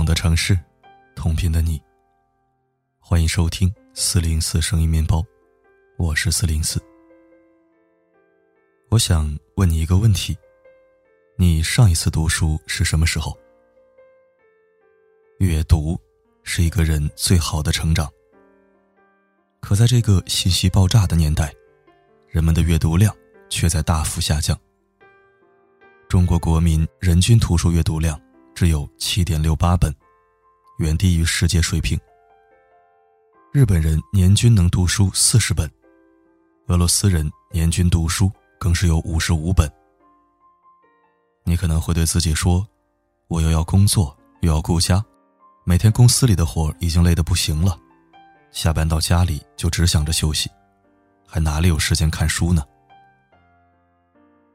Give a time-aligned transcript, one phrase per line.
[0.00, 0.58] 同的城市，
[1.14, 1.78] 同频的你。
[2.98, 5.22] 欢迎收听四零四声音面包，
[5.98, 6.82] 我是四零四。
[8.88, 10.34] 我想问你一个问题：
[11.36, 13.38] 你上一次读书是什么时候？
[15.38, 16.00] 阅读
[16.44, 18.10] 是一个人最好的成长。
[19.60, 21.54] 可在这个信息爆炸的年代，
[22.26, 23.14] 人们的阅读量
[23.50, 24.58] 却在大幅下降。
[26.08, 28.18] 中国国民人均图书阅读量
[28.60, 29.90] 只有七点六八本，
[30.80, 31.98] 远低于世界水平。
[33.54, 35.66] 日本人年均能读书四十本，
[36.66, 39.66] 俄罗斯人年均读书更是有五十五本。
[41.42, 42.68] 你可能会对自己说
[43.28, 45.02] ：“我又要工作，又要顾家，
[45.64, 47.78] 每天公司里的活已经累得不行了，
[48.50, 50.50] 下班到家里就只想着休息，
[51.26, 52.62] 还哪里有时间看书呢？”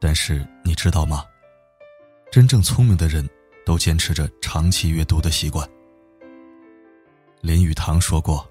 [0.00, 1.22] 但是你知道吗？
[2.32, 3.28] 真正聪明的人，
[3.64, 5.68] 都坚持着长期阅读的习惯。
[7.40, 8.48] 林语堂说过：“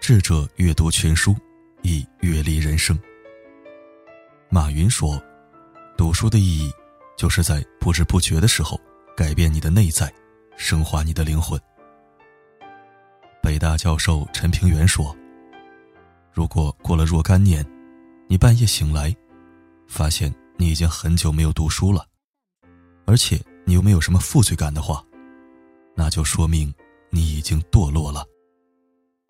[0.00, 1.34] 智者阅读群书，
[1.82, 2.98] 以阅历人生。”
[4.48, 5.22] 马云说
[5.96, 6.72] ：“读书的意义，
[7.16, 8.80] 就是在不知不觉的时候，
[9.16, 10.12] 改变你的内在，
[10.56, 11.60] 升华你的灵魂。”
[13.42, 15.16] 北大教授陈平原说
[16.32, 17.64] ：“如果过了若干年，
[18.28, 19.14] 你半夜醒来，
[19.88, 22.06] 发现你已经很久没有读书了。”
[23.06, 25.04] 而且你又没有什么负罪感的话，
[25.94, 26.72] 那就说明
[27.10, 28.24] 你已经堕落了。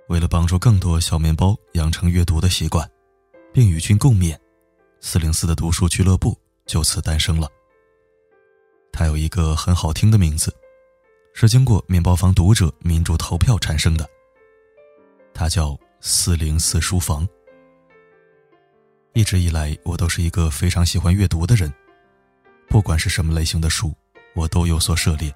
[0.08, 2.88] 为了帮助更多小面包养成阅读的习惯，
[3.52, 4.38] 并与君共勉，
[5.00, 7.48] 四零四的读书俱乐部就此诞生了。
[8.92, 10.54] 它有一个很好听的名字，
[11.32, 14.08] 是经过面包房读者民主投票产生的。
[15.32, 17.26] 它叫四零四书房。
[19.14, 21.72] 一直以来，我都是一个非常喜欢阅读的人。
[22.68, 23.94] 不管是什么类型的书，
[24.36, 25.34] 我都有所涉猎。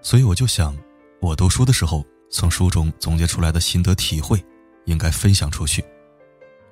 [0.00, 0.74] 所以我就想，
[1.20, 4.42] 我读书的时候从书中总结出来的心得体会，
[4.84, 5.84] 应该分享出去，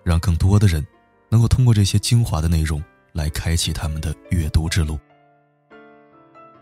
[0.05, 0.87] 让更多的人
[1.29, 4.99] 能够通过这些精华的内容来开启他们的阅读之路。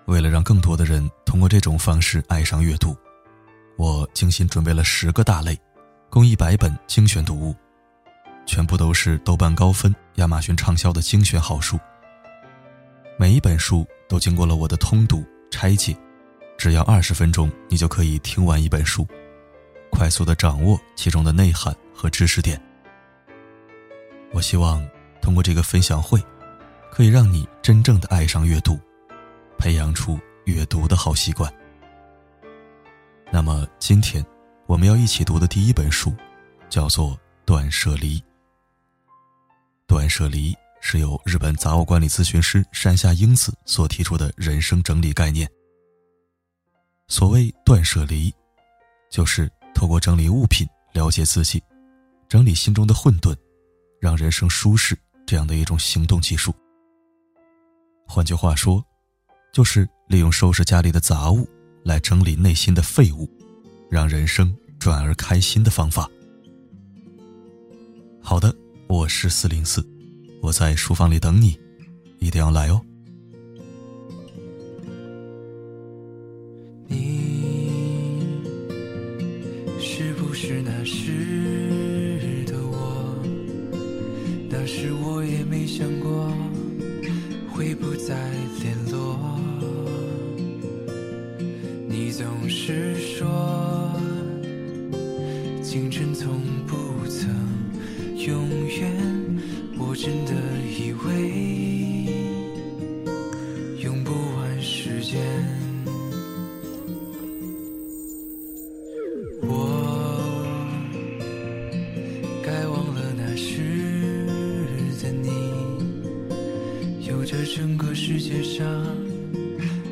[0.06, 2.96] 为了让更多的人通过这种方式爱上阅读，
[3.76, 5.56] 我精心准备了十个大类，
[6.10, 7.54] 共一百本精选读物，
[8.46, 11.78] 全部都是豆瓣高分、亚马逊畅销的精选好书。
[13.18, 15.96] 每一本书都经过了我的通读拆解，
[16.58, 19.08] 只要二十分钟，你就可以听完一本书，
[19.90, 22.60] 快速的掌握其中的内涵和知识点。
[24.34, 24.86] 我希望
[25.22, 26.22] 通过这个分享会，
[26.90, 28.78] 可以让你真正的爱上阅读，
[29.56, 31.50] 培养出阅读的好习惯。
[33.30, 34.22] 那么今天
[34.66, 36.12] 我们要一起读的第一本书，
[36.68, 37.12] 叫做
[37.46, 38.20] 《断舍离》。
[39.86, 40.54] 断舍离。
[40.84, 45.48] 是由日本杂物管理咨询师山下英子所提出的人生整理概念。
[47.06, 48.34] 所谓断舍离，
[49.08, 51.62] 就是透过整理物品了解自己，
[52.28, 53.34] 整理心中的混沌，
[54.00, 56.52] 让人生舒适这样的一种行动技术。
[58.08, 58.84] 换句话说，
[59.52, 61.48] 就是利用收拾家里的杂物
[61.84, 63.30] 来整理内心的废物，
[63.88, 66.10] 让人生转而开心的方法。
[68.20, 68.54] 好的，
[68.88, 69.91] 我是四零四。
[70.42, 71.56] 我在书房里等你，
[72.18, 72.80] 一定要来哦。
[76.88, 78.26] 你
[79.78, 83.16] 是不是那时的我？
[84.50, 86.32] 那时我也没想过
[87.52, 88.28] 会不再
[88.60, 89.16] 联络。
[91.88, 93.96] 你总是说，
[95.62, 96.76] 青春从不
[97.08, 97.30] 曾
[98.16, 99.21] 永远。
[99.84, 100.32] 我真的
[100.68, 101.06] 以为
[103.82, 105.20] 用不完时间，
[109.42, 109.50] 我
[112.42, 114.26] 该忘了那时
[115.02, 115.28] 的你，
[117.06, 118.64] 有着整个世界上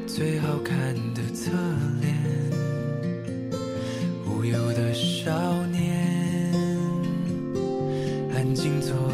[0.06, 1.50] 最好看的侧
[2.00, 2.16] 脸，
[4.26, 5.30] 无忧的少
[5.66, 5.99] 年，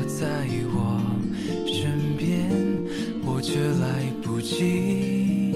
[0.07, 1.01] 在我
[1.67, 2.51] 身边，
[3.25, 3.41] 我。
[3.47, 3.87] 却来
[4.23, 5.55] 不及，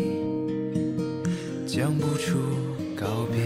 [1.66, 2.38] 讲不出
[2.94, 3.40] 告别。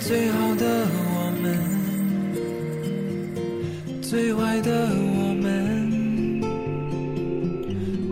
[0.00, 1.58] 最好的我们，
[4.00, 6.40] 最坏的我们，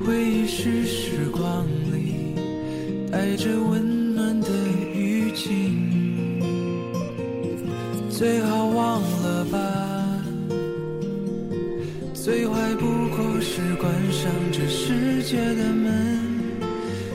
[0.04, 2.34] 回忆是时光里
[3.08, 4.48] 带着温暖的
[4.92, 5.78] 雨景。
[8.10, 8.51] 最好
[14.22, 16.16] 上这世界的门，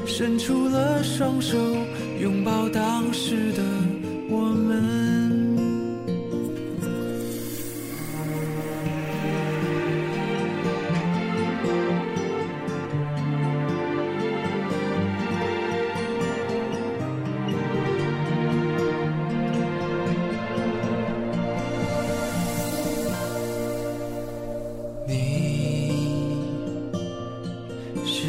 [0.06, 1.58] 伸出了双手，
[2.20, 3.64] 拥抱当时的
[4.28, 5.07] 我们。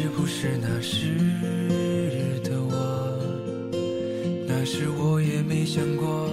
[0.01, 1.09] 是不是那时
[2.41, 3.19] 的我？
[4.47, 6.29] 那时我也没想过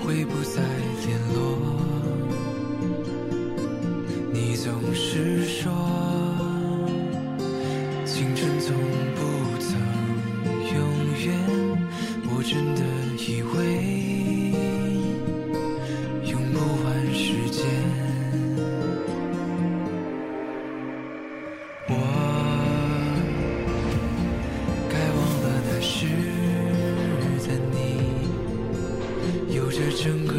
[0.00, 0.62] 会不再
[1.04, 1.58] 联络。
[4.32, 5.70] 你总是说
[8.06, 8.74] 青春从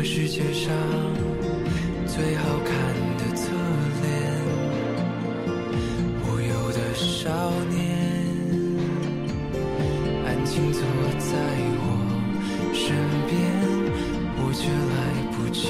[0.02, 0.72] 这世界上
[2.08, 2.74] 最好看
[3.18, 3.52] 的侧
[4.02, 4.08] 脸。
[6.24, 7.30] 无忧的少
[7.70, 7.78] 年，
[10.26, 10.82] 安静坐
[11.20, 11.36] 在
[11.76, 11.84] 我
[12.74, 12.96] 身
[13.28, 13.36] 边，
[14.38, 14.98] 我却来
[15.36, 15.68] 不及，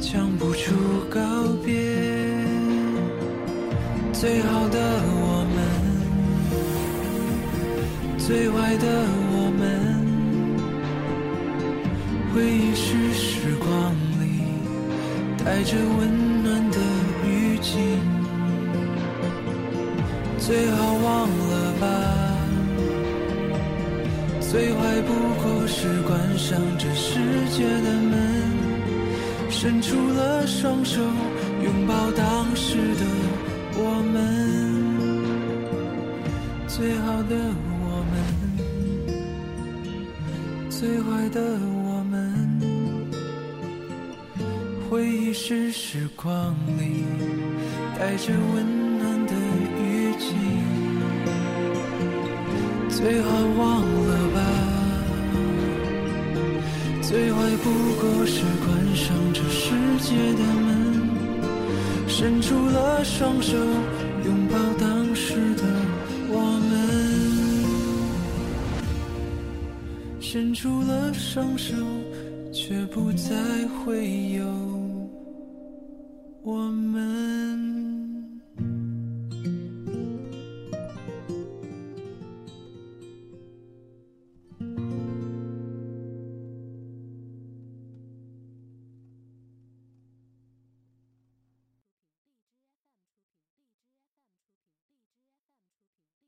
[0.00, 0.74] 讲不出
[1.08, 1.20] 告
[1.64, 1.70] 别。
[4.12, 4.76] 最好的
[5.22, 5.56] 我们，
[8.18, 8.86] 最坏的
[9.30, 9.99] 我们，
[12.32, 14.24] 回忆是时光里
[15.44, 16.78] 带着温暖的
[17.26, 17.70] 雨季。
[20.38, 21.86] 最好忘了吧，
[24.40, 25.12] 最坏不
[25.42, 27.18] 过是关上这世
[27.50, 28.12] 界的门，
[29.48, 31.00] 伸出了双手，
[31.62, 33.04] 拥抱当时的。
[33.82, 34.18] 我们
[36.66, 37.34] 最好的
[37.86, 38.12] 我们，
[40.68, 41.79] 最坏的我
[45.32, 47.04] 是时光里
[47.98, 49.32] 带着温暖的
[49.82, 50.34] 雨季。
[52.88, 53.28] 最好
[53.58, 54.38] 忘了吧，
[57.02, 60.68] 最坏不过是关上这世界的门。
[62.06, 63.56] 伸出了双手，
[64.24, 65.62] 拥抱当时的
[66.28, 66.70] 我们。
[70.20, 71.74] 伸出了双手，
[72.52, 73.34] 却不再
[73.68, 74.44] 会有
[76.42, 77.19] 我们。